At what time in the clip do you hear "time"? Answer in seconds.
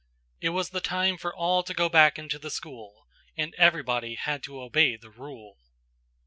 0.81-1.19